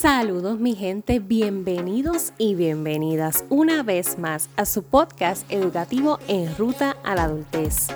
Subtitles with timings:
[0.00, 6.96] Saludos mi gente, bienvenidos y bienvenidas una vez más a su podcast educativo en ruta
[7.04, 7.88] a la adultez.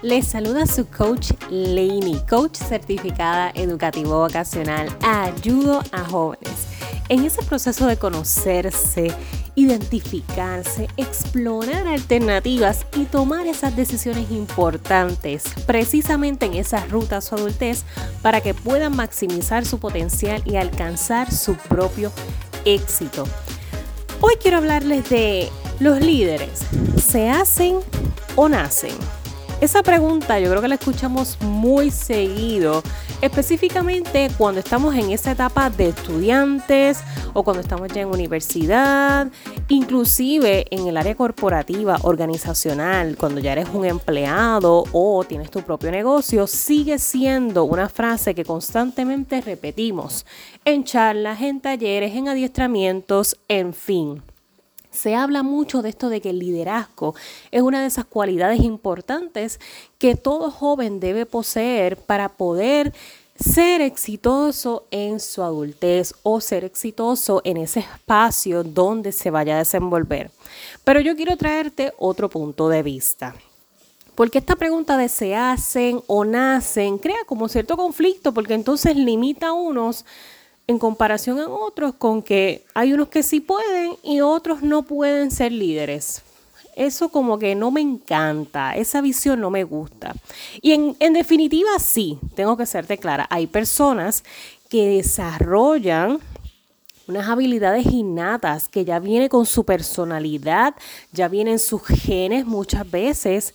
[0.00, 4.88] Les saluda su coach Lainey, coach certificada educativo vocacional.
[5.02, 6.79] Ayudo a jóvenes
[7.10, 9.12] en ese proceso de conocerse,
[9.56, 17.84] identificarse, explorar alternativas y tomar esas decisiones importantes precisamente en esas rutas o adultez
[18.22, 22.12] para que puedan maximizar su potencial y alcanzar su propio
[22.64, 23.24] éxito.
[24.20, 25.50] Hoy quiero hablarles de
[25.80, 26.60] los líderes.
[26.96, 27.78] ¿Se hacen
[28.36, 29.19] o nacen?
[29.60, 32.82] Esa pregunta yo creo que la escuchamos muy seguido,
[33.20, 37.02] específicamente cuando estamos en esa etapa de estudiantes
[37.34, 39.28] o cuando estamos ya en universidad,
[39.68, 45.90] inclusive en el área corporativa, organizacional, cuando ya eres un empleado o tienes tu propio
[45.90, 50.24] negocio, sigue siendo una frase que constantemente repetimos
[50.64, 54.22] en charlas, en talleres, en adiestramientos, en fin.
[54.90, 57.14] Se habla mucho de esto de que el liderazgo
[57.50, 59.60] es una de esas cualidades importantes
[59.98, 62.92] que todo joven debe poseer para poder
[63.40, 69.58] ser exitoso en su adultez o ser exitoso en ese espacio donde se vaya a
[69.58, 70.30] desenvolver.
[70.84, 73.34] Pero yo quiero traerte otro punto de vista.
[74.14, 79.48] Porque esta pregunta de se hacen o nacen crea como cierto conflicto, porque entonces limita
[79.48, 80.04] a unos
[80.70, 85.30] en comparación a otros con que hay unos que sí pueden y otros no pueden
[85.30, 86.22] ser líderes.
[86.76, 90.14] Eso como que no me encanta, esa visión no me gusta.
[90.62, 94.24] Y en, en definitiva sí, tengo que serte clara, hay personas
[94.68, 96.20] que desarrollan
[97.08, 100.76] unas habilidades innatas que ya viene con su personalidad,
[101.10, 103.52] ya vienen sus genes muchas veces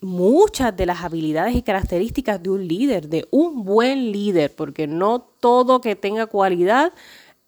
[0.00, 5.20] muchas de las habilidades y características de un líder, de un buen líder, porque no
[5.40, 6.92] todo que tenga cualidad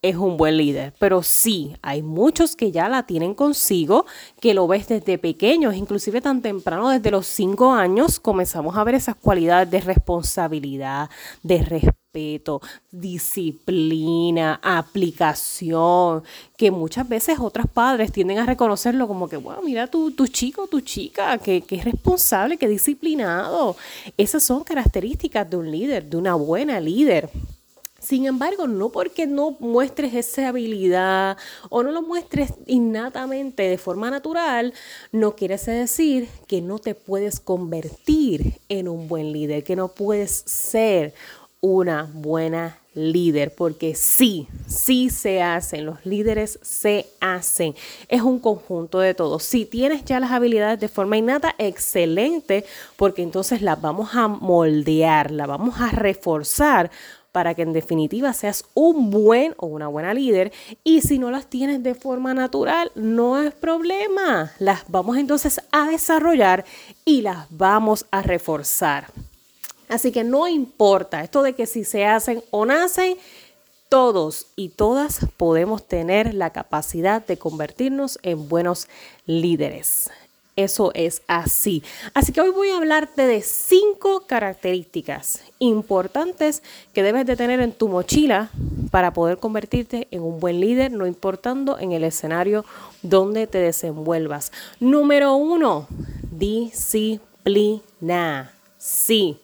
[0.03, 4.07] es un buen líder, pero sí, hay muchos que ya la tienen consigo,
[4.41, 8.95] que lo ves desde pequeños, inclusive tan temprano, desde los cinco años, comenzamos a ver
[8.95, 11.11] esas cualidades de responsabilidad,
[11.43, 12.01] de respeto
[12.91, 16.25] disciplina, aplicación,
[16.57, 20.67] que muchas veces otros padres tienden a reconocerlo como que, bueno, mira tu, tu chico,
[20.67, 23.77] tu chica, que, que es responsable, que disciplinado.
[24.17, 27.31] Esas son características de un líder, de una buena líder.
[28.11, 31.37] Sin embargo, no porque no muestres esa habilidad
[31.69, 34.75] o no lo muestres innatamente de forma natural,
[35.13, 40.33] no quiere decir que no te puedes convertir en un buen líder, que no puedes
[40.33, 41.15] ser
[41.61, 47.77] una buena líder, porque sí, sí se hacen, los líderes se hacen,
[48.09, 49.45] es un conjunto de todos.
[49.45, 52.65] Si tienes ya las habilidades de forma innata, excelente,
[52.97, 56.91] porque entonces las vamos a moldear, las vamos a reforzar
[57.33, 60.53] para que en definitiva seas un buen o una buena líder.
[60.85, 64.53] Y si no las tienes de forma natural, no es problema.
[64.59, 66.65] Las vamos entonces a desarrollar
[67.05, 69.07] y las vamos a reforzar.
[69.89, 73.17] Así que no importa esto de que si se hacen o nacen,
[73.89, 78.87] todos y todas podemos tener la capacidad de convertirnos en buenos
[79.27, 80.11] líderes.
[80.63, 81.83] Eso es así.
[82.15, 86.63] Así que hoy voy a hablarte de cinco características importantes
[86.93, 88.51] que debes de tener en tu mochila
[88.91, 92.65] para poder convertirte en un buen líder, no importando en el escenario
[93.03, 94.53] donde te desenvuelvas.
[94.81, 95.87] Número uno,
[96.31, 97.81] disciplina.
[98.79, 99.39] Sí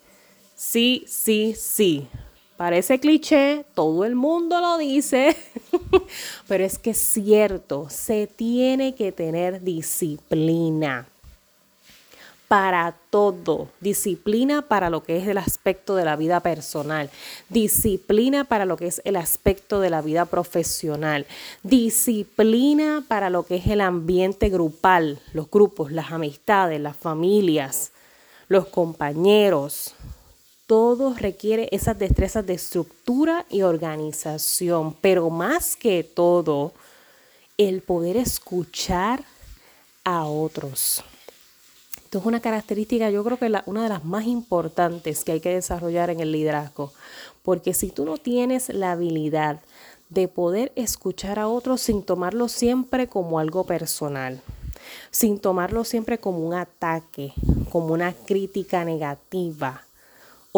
[0.57, 2.09] Sí, sí, sí.
[2.57, 5.37] Parece cliché, todo el mundo lo dice,
[6.49, 11.07] pero es que es cierto, se tiene que tener disciplina
[12.49, 17.11] para todo, disciplina para lo que es el aspecto de la vida personal,
[17.51, 21.27] disciplina para lo que es el aspecto de la vida profesional,
[21.63, 27.93] disciplina para lo que es el ambiente grupal, los grupos, las amistades, las familias,
[28.49, 29.95] los compañeros,
[30.67, 36.73] todo requiere esas destrezas de estructura y organización, pero más que todo,
[37.57, 39.25] el poder escuchar
[40.05, 41.03] a otros.
[42.05, 45.41] Esto es una característica, yo creo que la, una de las más importantes que hay
[45.41, 46.93] que desarrollar en el liderazgo,
[47.43, 49.61] porque si tú no tienes la habilidad
[50.09, 54.41] de poder escuchar a otros sin tomarlo siempre como algo personal,
[55.11, 57.33] sin tomarlo siempre como un ataque,
[57.71, 59.86] como una crítica negativa,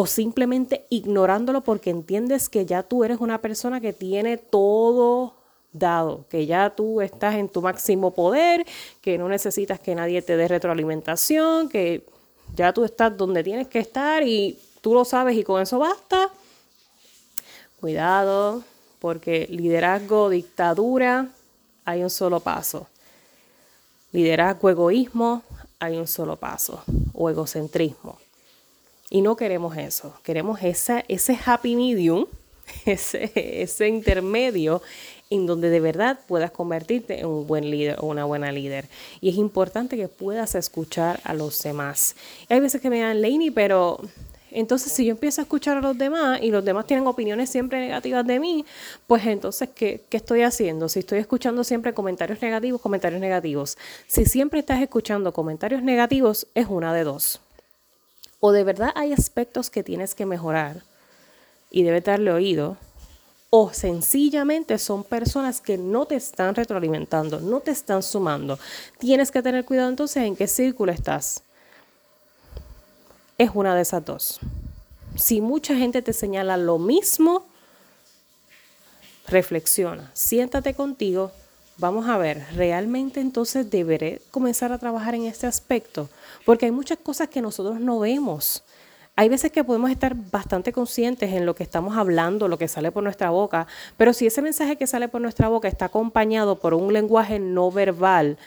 [0.00, 5.34] o simplemente ignorándolo porque entiendes que ya tú eres una persona que tiene todo
[5.72, 8.64] dado, que ya tú estás en tu máximo poder,
[9.00, 12.06] que no necesitas que nadie te dé retroalimentación, que
[12.54, 16.30] ya tú estás donde tienes que estar y tú lo sabes y con eso basta.
[17.80, 18.62] Cuidado,
[19.00, 21.26] porque liderazgo, dictadura,
[21.84, 22.86] hay un solo paso.
[24.12, 25.42] Liderazgo, egoísmo,
[25.80, 26.84] hay un solo paso.
[27.14, 28.16] O egocentrismo.
[29.10, 30.14] Y no queremos eso.
[30.22, 32.26] Queremos ese happy medium,
[32.84, 34.82] ese, ese intermedio
[35.30, 38.88] en donde de verdad puedas convertirte en un buen líder o una buena líder.
[39.20, 42.16] Y es importante que puedas escuchar a los demás.
[42.48, 44.00] hay veces que me dan Laney, pero
[44.50, 47.80] entonces, si yo empiezo a escuchar a los demás y los demás tienen opiniones siempre
[47.80, 48.64] negativas de mí,
[49.06, 50.88] pues entonces, ¿qué, ¿qué, estoy haciendo?
[50.88, 53.76] Si estoy escuchando siempre comentarios negativos, comentarios negativos.
[54.06, 57.40] Si siempre estás escuchando comentarios negativos, es una de dos.
[58.40, 60.82] O de verdad hay aspectos que tienes que mejorar
[61.70, 62.76] y debes darle oído,
[63.50, 68.58] o sencillamente son personas que no te están retroalimentando, no te están sumando.
[68.98, 71.42] Tienes que tener cuidado entonces en qué círculo estás.
[73.38, 74.40] Es una de esas dos.
[75.16, 77.46] Si mucha gente te señala lo mismo,
[79.26, 81.32] reflexiona, siéntate contigo,
[81.78, 86.08] vamos a ver, realmente entonces deberé comenzar a trabajar en este aspecto,
[86.44, 88.62] porque hay muchas cosas que nosotros no vemos
[89.18, 92.92] hay veces que podemos estar bastante conscientes en lo que estamos hablando, lo que sale
[92.92, 93.66] por nuestra boca,
[93.96, 97.72] pero si ese mensaje que sale por nuestra boca está acompañado por un lenguaje no
[97.72, 98.38] verbal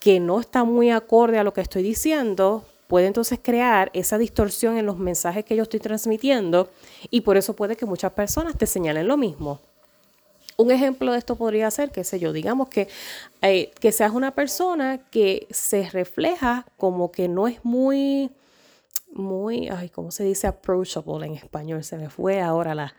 [0.00, 4.78] que no está muy acorde a lo que estoy diciendo, puede entonces crear esa distorsión
[4.78, 6.70] en los mensajes que yo estoy transmitiendo
[7.10, 9.60] y por eso puede que muchas personas te señalen lo mismo.
[10.56, 12.88] Un ejemplo de esto podría ser, qué sé yo, digamos que,
[13.42, 18.30] eh, que seas una persona que se refleja como que no es muy
[19.16, 21.84] muy, ay, ¿cómo se dice approachable en español?
[21.84, 22.94] Se me fue ahora la,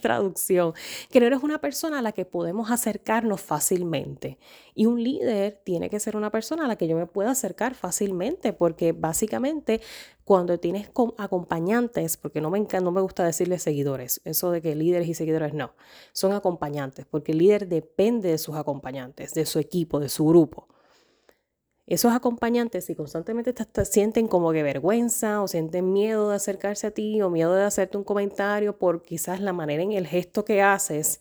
[0.00, 0.74] traducción.
[1.10, 4.38] Que no eres una persona a la que podemos acercarnos fácilmente.
[4.74, 7.74] Y un líder tiene que ser una persona a la que yo me pueda acercar
[7.74, 9.80] fácilmente, porque básicamente
[10.24, 15.06] cuando tienes acompañantes, porque no me, no me gusta decirle seguidores, eso de que líderes
[15.08, 15.74] y seguidores no,
[16.12, 20.68] son acompañantes, porque el líder depende de sus acompañantes, de su equipo, de su grupo
[21.86, 26.90] esos acompañantes, si constantemente te, sienten como que vergüenza o sienten miedo de acercarse a
[26.92, 30.62] ti o miedo de hacerte un comentario por quizás la manera en el gesto que
[30.62, 31.20] haces,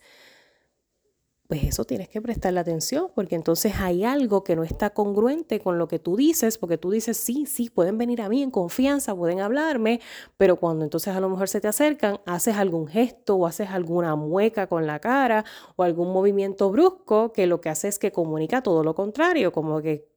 [1.47, 5.77] pues eso tienes que prestarle atención porque entonces hay algo que no está congruente con
[5.77, 9.13] lo que tú dices, porque tú dices, sí, sí, pueden venir a mí en confianza,
[9.13, 9.99] pueden hablarme,
[10.37, 14.15] pero cuando entonces a lo mejor se te acercan, haces algún gesto o haces alguna
[14.15, 15.43] mueca con la cara
[15.75, 19.81] o algún movimiento brusco que lo que hace es que comunica todo lo contrario, como
[19.81, 20.12] que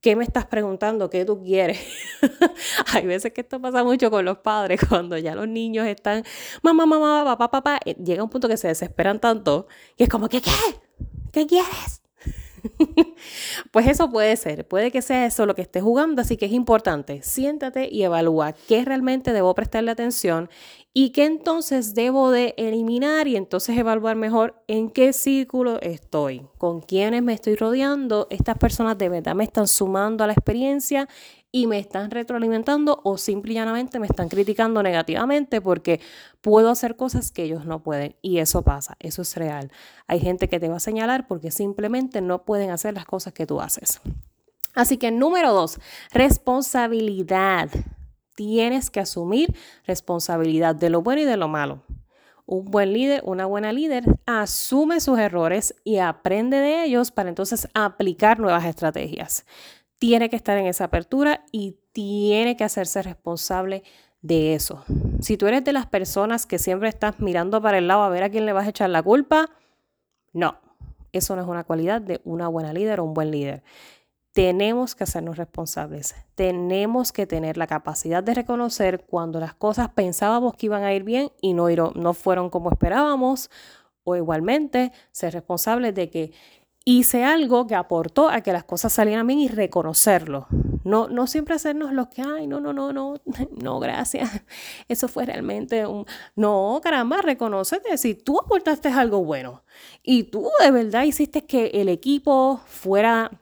[0.00, 1.10] ¿Qué me estás preguntando?
[1.10, 1.80] ¿Qué tú quieres?
[2.94, 6.24] Hay veces que esto pasa mucho con los padres, cuando ya los niños están,
[6.62, 9.66] mamá, mamá, papá, papá, eh, llega un punto que se desesperan tanto
[9.96, 10.50] y es como, ¿qué qué?
[11.32, 12.05] ¿Qué quieres?
[13.70, 16.52] pues eso puede ser, puede que sea eso lo que estés jugando, así que es
[16.52, 20.48] importante, siéntate y evalúa qué realmente debo prestarle atención
[20.92, 26.80] y qué entonces debo de eliminar y entonces evaluar mejor en qué círculo estoy, con
[26.80, 31.08] quiénes me estoy rodeando, estas personas de verdad me están sumando a la experiencia
[31.56, 36.02] y me están retroalimentando o simplemente me están criticando negativamente porque
[36.42, 38.14] puedo hacer cosas que ellos no pueden.
[38.20, 39.72] Y eso pasa, eso es real.
[40.06, 43.46] Hay gente que te va a señalar porque simplemente no pueden hacer las cosas que
[43.46, 44.02] tú haces.
[44.74, 45.80] Así que número dos,
[46.12, 47.70] responsabilidad.
[48.34, 49.56] Tienes que asumir
[49.86, 51.84] responsabilidad de lo bueno y de lo malo.
[52.44, 57.66] Un buen líder, una buena líder, asume sus errores y aprende de ellos para entonces
[57.72, 59.46] aplicar nuevas estrategias
[59.98, 63.82] tiene que estar en esa apertura y tiene que hacerse responsable
[64.20, 64.84] de eso.
[65.20, 68.22] Si tú eres de las personas que siempre estás mirando para el lado a ver
[68.22, 69.50] a quién le vas a echar la culpa,
[70.32, 70.58] no,
[71.12, 73.62] eso no es una cualidad de una buena líder o un buen líder.
[74.32, 76.14] Tenemos que hacernos responsables.
[76.34, 81.04] Tenemos que tener la capacidad de reconocer cuando las cosas pensábamos que iban a ir
[81.04, 83.50] bien y no, no fueron como esperábamos.
[84.04, 86.32] O igualmente ser responsables de que
[86.88, 90.46] hice algo que aportó a que las cosas salieran bien y reconocerlo.
[90.84, 93.16] No, no siempre hacernos los que, ay, no, no, no, no,
[93.60, 94.30] no, gracias.
[94.88, 96.06] Eso fue realmente un...
[96.36, 97.98] No, caramba, reconocete.
[97.98, 99.64] Si tú aportaste algo bueno
[100.02, 103.32] y tú de verdad hiciste que el equipo fuera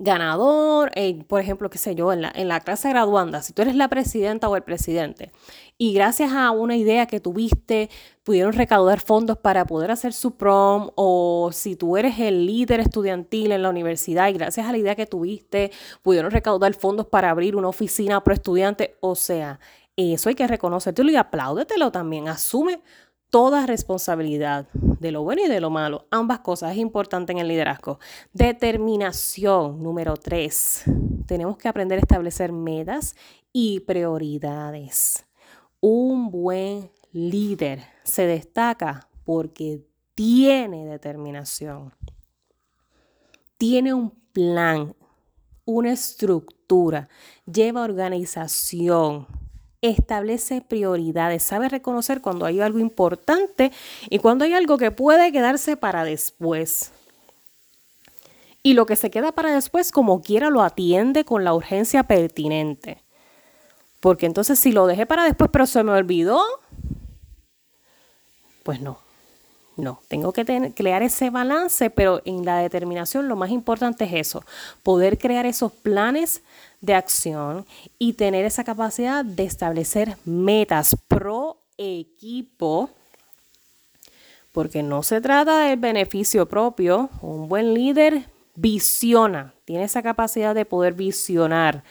[0.00, 0.90] ganador,
[1.28, 3.88] por ejemplo, qué sé yo, en la, en la clase graduanda, si tú eres la
[3.88, 5.30] presidenta o el presidente
[5.78, 7.90] y gracias a una idea que tuviste
[8.22, 13.52] pudieron recaudar fondos para poder hacer su prom o si tú eres el líder estudiantil
[13.52, 15.70] en la universidad y gracias a la idea que tuviste
[16.02, 19.60] pudieron recaudar fondos para abrir una oficina pro estudiante, o sea,
[19.96, 22.80] eso hay que reconocértelo y apláudetelo también, asume
[23.30, 26.06] toda responsabilidad de lo bueno y de lo malo.
[26.10, 27.98] Ambas cosas es importante en el liderazgo.
[28.32, 30.84] Determinación, número tres.
[31.26, 33.16] Tenemos que aprender a establecer metas
[33.52, 35.26] y prioridades.
[35.80, 41.92] Un buen líder se destaca porque tiene determinación,
[43.58, 44.94] tiene un plan,
[45.64, 47.08] una estructura,
[47.44, 49.26] lleva organización,
[49.80, 53.72] establece prioridades, sabe reconocer cuando hay algo importante
[54.08, 56.92] y cuando hay algo que puede quedarse para después.
[58.62, 63.05] Y lo que se queda para después, como quiera, lo atiende con la urgencia pertinente.
[64.06, 66.40] Porque entonces si lo dejé para después, pero se me olvidó,
[68.62, 69.00] pues no.
[69.76, 70.44] No, tengo que
[70.76, 74.44] crear ese balance, pero en la determinación lo más importante es eso,
[74.84, 76.42] poder crear esos planes
[76.80, 77.66] de acción
[77.98, 82.90] y tener esa capacidad de establecer metas pro equipo,
[84.52, 90.64] porque no se trata del beneficio propio, un buen líder visiona, tiene esa capacidad de
[90.64, 91.82] poder visionar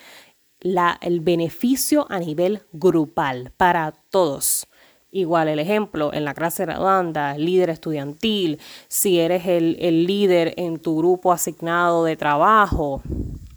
[0.61, 4.67] la, el beneficio a nivel grupal para todos.
[5.11, 8.59] Igual el ejemplo, en la clase redonda, líder estudiantil,
[8.89, 13.01] si eres el, el líder en tu grupo asignado de trabajo,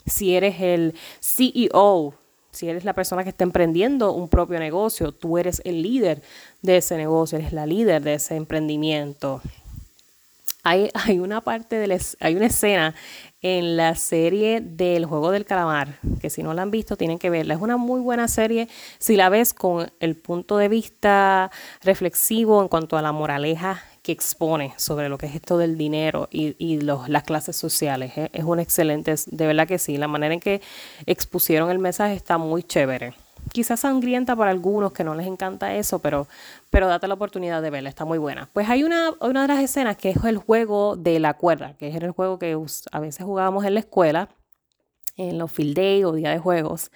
[0.07, 2.15] si eres el CEO,
[2.51, 6.23] si eres la persona que está emprendiendo un propio negocio, tú eres el líder
[6.63, 9.41] de ese negocio, eres la líder de ese emprendimiento.
[10.65, 12.95] Hay, hay una parte de hay una escena
[13.41, 17.31] en la serie del juego del calamar, que si no la han visto tienen que
[17.31, 17.55] verla.
[17.55, 18.69] Es una muy buena serie
[18.99, 21.51] si la ves con el punto de vista
[21.83, 26.29] reflexivo en cuanto a la moraleja que expone sobre lo que es esto del dinero
[26.33, 28.13] y, y los, las clases sociales.
[28.33, 30.61] Es un excelente, de verdad que sí, la manera en que
[31.07, 33.15] expusieron el mensaje está muy chévere
[33.53, 36.27] quizás sangrienta para algunos que no les encanta eso, pero,
[36.71, 38.49] pero date la oportunidad de verla, está muy buena.
[38.53, 41.89] Pues hay una, una de las escenas que es el juego de la cuerda, que
[41.89, 42.57] es el juego que
[42.93, 44.29] a veces jugábamos en la escuela,
[45.17, 46.91] en los field day o día de juegos.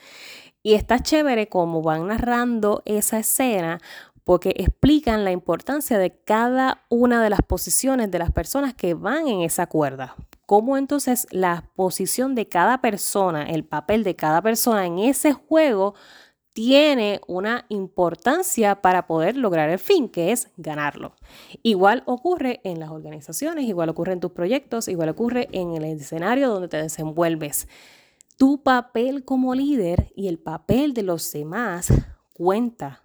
[0.63, 3.81] Y está chévere como van narrando esa escena
[4.25, 9.27] porque explican la importancia de cada una de las posiciones de las personas que van
[9.27, 10.15] en esa cuerda.
[10.47, 15.95] Cómo entonces la posición de cada persona, el papel de cada persona en ese juego
[16.53, 21.15] tiene una importancia para poder lograr el fin, que es ganarlo.
[21.63, 26.51] Igual ocurre en las organizaciones, igual ocurre en tus proyectos, igual ocurre en el escenario
[26.51, 27.69] donde te desenvuelves.
[28.37, 31.93] Tu papel como líder y el papel de los demás
[32.33, 33.05] cuenta,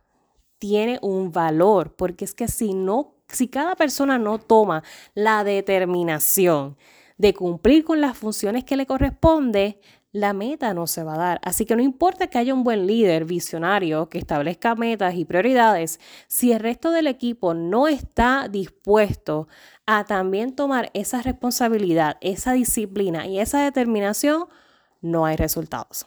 [0.59, 6.77] tiene un valor, porque es que si no, si cada persona no toma la determinación
[7.17, 9.79] de cumplir con las funciones que le corresponde,
[10.11, 11.39] la meta no se va a dar.
[11.43, 15.99] Así que no importa que haya un buen líder visionario que establezca metas y prioridades,
[16.27, 19.47] si el resto del equipo no está dispuesto
[19.85, 24.47] a también tomar esa responsabilidad, esa disciplina y esa determinación,
[25.01, 26.05] no hay resultados.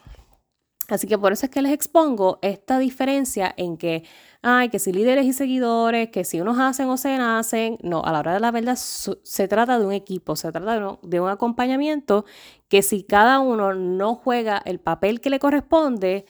[0.87, 4.03] Así que por eso es que les expongo esta diferencia en que,
[4.41, 8.11] ay, que si líderes y seguidores, que si unos hacen o se nacen, no, a
[8.11, 12.25] la hora de la verdad se trata de un equipo, se trata de un acompañamiento
[12.67, 16.25] que si cada uno no juega el papel que le corresponde,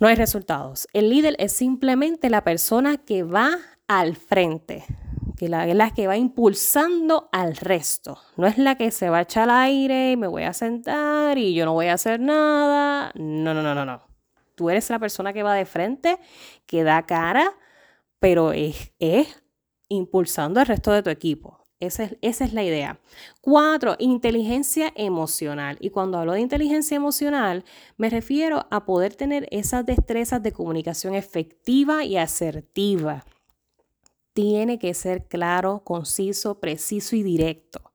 [0.00, 0.88] no hay resultados.
[0.92, 3.56] El líder es simplemente la persona que va
[3.88, 4.84] al frente,
[5.38, 8.18] que la, es la que va impulsando al resto.
[8.36, 11.38] No es la que se va a echar al aire y me voy a sentar
[11.38, 13.12] y yo no voy a hacer nada.
[13.14, 14.15] No, no, no, no, no.
[14.56, 16.18] Tú eres la persona que va de frente,
[16.66, 17.56] que da cara,
[18.18, 19.44] pero es, es
[19.88, 21.64] impulsando al resto de tu equipo.
[21.78, 22.98] Esa es, esa es, la idea.
[23.40, 25.76] Cuatro, inteligencia emocional.
[25.78, 27.64] Y cuando hablo de inteligencia emocional,
[27.96, 33.24] me refiero a poder tener esas destrezas de comunicación efectiva y asertiva
[34.36, 37.85] tiene que ser claro, conciso, preciso y directo.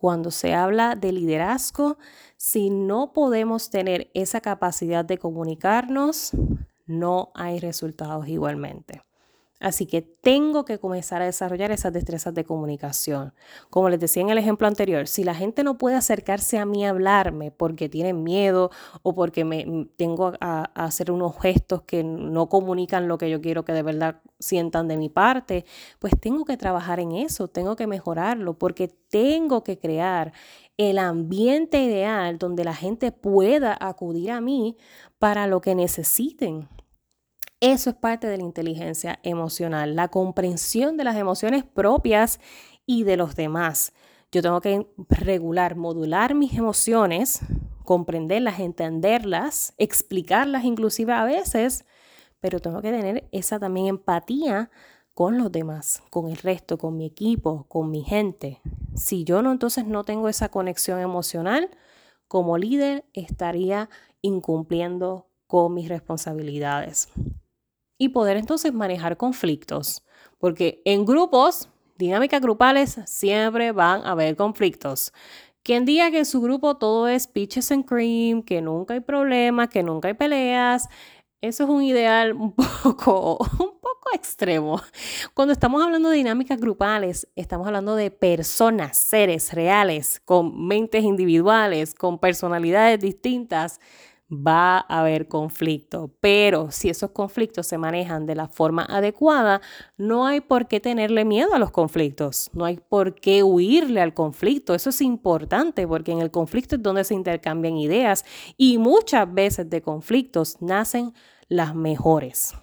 [0.00, 1.98] Cuando se habla de liderazgo,
[2.36, 6.30] si no podemos tener esa capacidad de comunicarnos,
[6.86, 9.02] no hay resultados igualmente.
[9.60, 13.34] Así que tengo que comenzar a desarrollar esas destrezas de comunicación.
[13.70, 16.86] Como les decía en el ejemplo anterior, si la gente no puede acercarse a mí
[16.86, 18.70] a hablarme porque tienen miedo
[19.02, 23.40] o porque me mm, tengo a, hacer unos gestos que no comunican lo que yo
[23.40, 25.64] quiero que de verdad sientan de mi parte,
[25.98, 30.32] pues tengo que trabajar en eso, tengo que mejorarlo porque tengo que crear
[30.76, 34.76] el ambiente ideal donde la gente pueda acudir a mí
[35.18, 36.68] para lo que necesiten.
[37.60, 42.38] Eso es parte de la inteligencia emocional, la comprensión de las emociones propias
[42.86, 43.92] y de los demás.
[44.30, 47.40] Yo tengo que regular, modular mis emociones,
[47.84, 51.84] comprenderlas, entenderlas, explicarlas inclusive a veces,
[52.38, 54.70] pero tengo que tener esa también empatía
[55.12, 58.60] con los demás, con el resto, con mi equipo, con mi gente.
[58.94, 61.70] Si yo no entonces no tengo esa conexión emocional,
[62.28, 63.90] como líder estaría
[64.22, 67.08] incumpliendo con mis responsabilidades
[67.98, 70.02] y poder entonces manejar conflictos.
[70.38, 75.12] porque en grupos, dinámicas grupales, siempre van a haber conflictos.
[75.64, 79.68] Quien diga que en su grupo todo es peaches and cream, que nunca hay problemas,
[79.68, 80.88] que nunca hay peleas,
[81.40, 82.52] eso es un ideal un
[82.82, 84.80] poco, un poco extremo.
[85.34, 91.94] Cuando estamos hablando de dinámicas grupales, estamos hablando de personas, seres reales, con mentes individuales,
[91.94, 93.80] con personalidades distintas
[94.30, 99.60] va a haber conflicto, pero si esos conflictos se manejan de la forma adecuada,
[99.96, 104.14] no hay por qué tenerle miedo a los conflictos, no hay por qué huirle al
[104.14, 104.74] conflicto.
[104.74, 108.24] Eso es importante porque en el conflicto es donde se intercambian ideas
[108.56, 111.14] y muchas veces de conflictos nacen
[111.48, 112.54] las mejores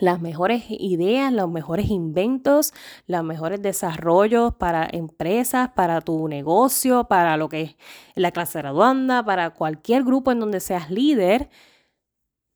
[0.00, 2.72] las mejores ideas, los mejores inventos,
[3.06, 7.76] los mejores desarrollos para empresas, para tu negocio, para lo que es
[8.14, 11.50] la clase graduanda, para cualquier grupo en donde seas líder.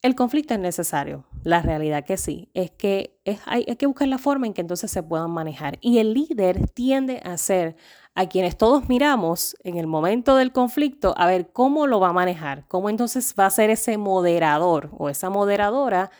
[0.02, 1.24] El conflicto es necesario.
[1.44, 4.90] La realidad que sí, es que hay, hay que buscar la forma en que entonces
[4.90, 5.78] se puedan manejar.
[5.80, 7.76] Y el líder tiende a ser
[8.14, 12.12] a quienes todos miramos en el momento del conflicto a ver cómo lo va a
[12.12, 16.10] manejar, cómo entonces va a ser ese moderador o esa moderadora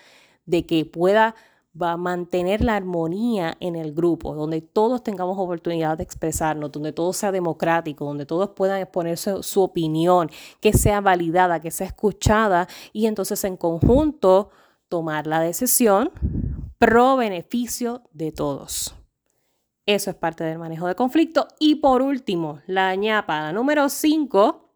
[0.47, 1.35] de que pueda
[1.75, 7.33] mantener la armonía en el grupo, donde todos tengamos oportunidad de expresarnos, donde todo sea
[7.33, 13.43] democrático, donde todos puedan exponer su, opinión, que sea validada, que sea escuchada y entonces
[13.43, 14.51] en conjunto
[14.89, 16.13] tomar la decisión
[16.79, 18.95] pro beneficio de todos.
[19.87, 21.49] Eso es parte del manejo de conflicto.
[21.59, 24.71] Y por último, la ñapa número 5,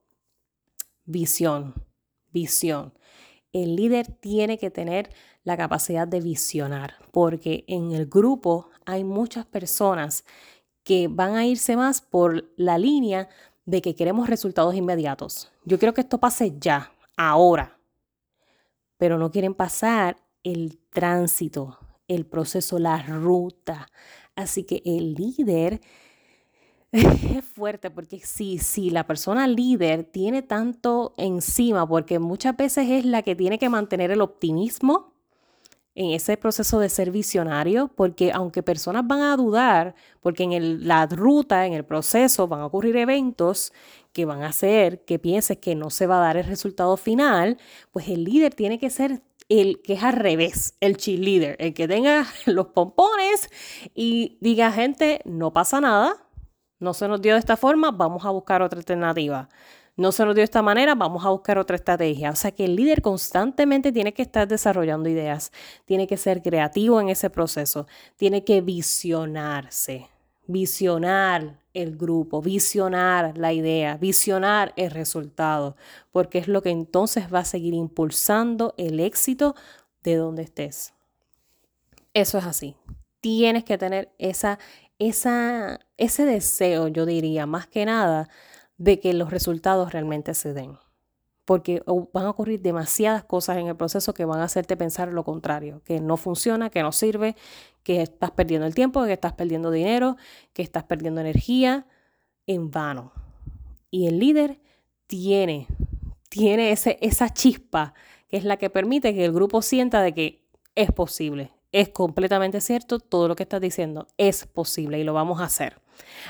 [1.05, 1.75] visión.
[2.31, 2.93] Visión.
[3.53, 5.11] El líder tiene que tener
[5.49, 10.27] la capacidad de visionar, porque en el grupo hay muchas personas
[10.85, 13.31] que van a irse más por la línea
[13.65, 15.51] de que queremos resultados inmediatos.
[15.65, 17.79] Yo quiero que esto pase ya, ahora,
[18.99, 21.79] pero no quieren pasar el tránsito,
[22.09, 23.89] el proceso, la ruta.
[24.37, 25.81] Así que el líder
[26.93, 33.07] es fuerte porque si, si la persona líder tiene tanto encima, porque muchas veces es
[33.07, 35.18] la que tiene que mantener el optimismo,
[35.99, 41.07] en ese proceso de ser visionario, porque aunque personas van a dudar, porque en la
[41.07, 43.73] ruta, en el proceso, van a ocurrir eventos
[44.13, 47.59] que van a hacer que pienses que no se va a dar el resultado final,
[47.91, 51.89] pues el líder tiene que ser el que es al revés, el cheerleader, el que
[51.89, 53.51] tenga los pompones
[53.93, 56.15] y diga, gente, no pasa nada,
[56.79, 59.49] no se nos dio de esta forma, vamos a buscar otra alternativa
[59.99, 62.31] no se nos dio de esta manera, vamos a buscar otra estrategia.
[62.31, 65.53] O sea que el líder constantemente tiene que estar desarrollando ideas,
[65.87, 70.09] tiene que ser creativo en ese proceso, tiene que visionarse,
[70.47, 75.75] visionar el grupo, visionar la idea, visionar el resultado,
[76.13, 79.57] porque es lo que entonces va a seguir impulsando el éxito
[80.05, 80.95] de donde estés.
[82.15, 82.77] Eso es así.
[83.21, 84.61] Tienes que tener esa,
[85.01, 88.29] esa, ese deseo, yo diría, más que nada,
[88.79, 90.79] de que los resultados realmente se den.
[91.45, 95.25] Porque van a ocurrir demasiadas cosas en el proceso que van a hacerte pensar lo
[95.25, 97.37] contrario, que no funciona, que no sirve,
[97.83, 100.17] que estás perdiendo el tiempo, que estás perdiendo dinero,
[100.53, 101.87] que estás perdiendo energía
[102.47, 103.13] en vano.
[103.91, 104.61] Y el líder
[105.07, 105.67] tiene,
[106.29, 107.95] tiene ese, esa chispa
[108.29, 112.61] que es la que permite que el grupo sienta de que es posible, es completamente
[112.61, 115.81] cierto todo lo que estás diciendo, es posible y lo vamos a hacer.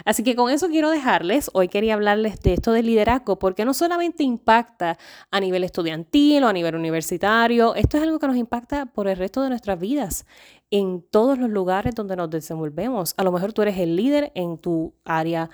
[0.05, 3.75] Así que con eso quiero dejarles, hoy quería hablarles de esto del liderazgo, porque no
[3.75, 4.99] solamente impacta
[5.31, 9.17] a nivel estudiantil o a nivel universitario, esto es algo que nos impacta por el
[9.17, 10.27] resto de nuestras vidas,
[10.71, 13.15] en todos los lugares donde nos desenvolvemos.
[13.17, 15.51] A lo mejor tú eres el líder en tu área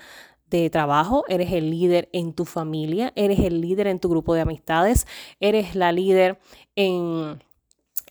[0.49, 4.41] de trabajo, eres el líder en tu familia, eres el líder en tu grupo de
[4.41, 5.07] amistades,
[5.39, 6.39] eres la líder
[6.75, 7.39] en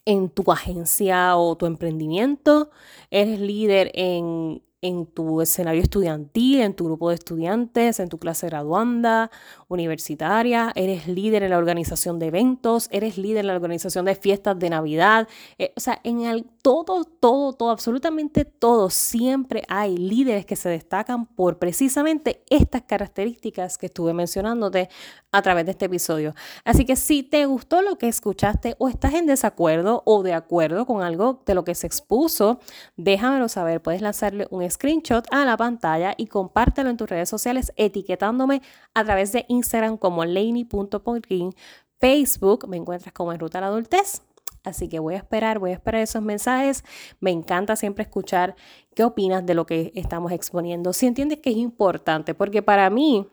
[0.04, 2.70] en tu agencia o tu emprendimiento,
[3.10, 8.48] eres líder en en tu escenario estudiantil, en tu grupo de estudiantes, en tu clase
[8.48, 9.30] graduanda,
[9.66, 14.58] universitaria, eres líder en la organización de eventos, eres líder en la organización de fiestas
[14.58, 15.26] de Navidad.
[15.56, 20.68] Eh, o sea, en el, todo, todo, todo, absolutamente todo, siempre hay líderes que se
[20.68, 24.90] destacan por precisamente estas características que estuve mencionándote
[25.32, 26.34] a través de este episodio.
[26.62, 30.84] Así que si te gustó lo que escuchaste o estás en desacuerdo o de acuerdo
[30.84, 32.60] con algo de lo que se expuso,
[32.96, 33.82] déjamelo saber.
[33.82, 38.62] Puedes lanzarle un screenshot a la pantalla y compártelo en tus redes sociales etiquetándome
[38.94, 41.54] a través de Instagram como laney.podkin,
[41.98, 44.22] Facebook me encuentras como en Ruta a la Adultez.
[44.64, 46.84] Así que voy a esperar, voy a esperar esos mensajes.
[47.20, 48.56] Me encanta siempre escuchar
[48.94, 50.92] qué opinas de lo que estamos exponiendo.
[50.92, 53.26] Si entiendes que es importante, porque para mí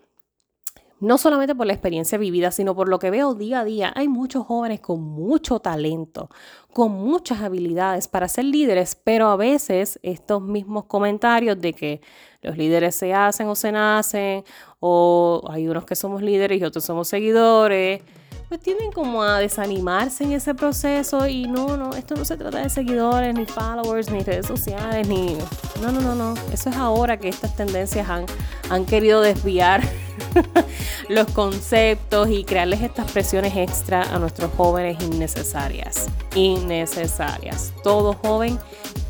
[1.01, 4.07] no solamente por la experiencia vivida, sino por lo que veo día a día, hay
[4.07, 6.29] muchos jóvenes con mucho talento,
[6.71, 12.01] con muchas habilidades para ser líderes, pero a veces estos mismos comentarios de que
[12.43, 14.43] los líderes se hacen o se nacen,
[14.79, 18.01] o hay unos que somos líderes y otros somos seguidores,
[18.47, 22.59] pues tienden como a desanimarse en ese proceso y no, no, esto no se trata
[22.59, 25.37] de seguidores, ni followers, ni redes sociales, ni...
[25.81, 26.33] No, no, no, no.
[26.51, 28.25] Eso es ahora que estas tendencias han,
[28.69, 29.81] han querido desviar
[31.09, 36.07] los conceptos y crearles estas presiones extra a nuestros jóvenes innecesarias.
[36.35, 37.73] Innecesarias.
[37.83, 38.59] Todo joven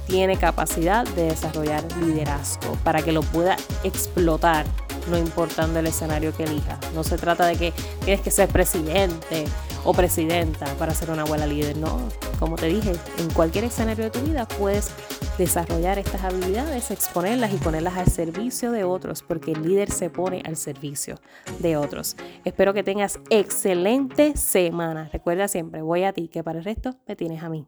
[0.08, 4.66] tiene capacidad de desarrollar liderazgo para que lo pueda explotar
[5.10, 6.80] no importando el escenario que elija.
[6.94, 9.46] No se trata de que tienes que ser presidente
[9.84, 11.78] o presidenta para ser una buena líder.
[11.78, 12.00] No,
[12.40, 14.92] como te dije, en cualquier escenario de tu vida puedes
[15.38, 20.42] desarrollar estas habilidades, exponerlas y ponerlas al servicio de otros, porque el líder se pone
[20.46, 21.16] al servicio
[21.60, 22.16] de otros.
[22.46, 25.10] Espero que tengas excelente semana.
[25.12, 27.68] Recuerda siempre, voy a ti, que para el resto me tienes a mí.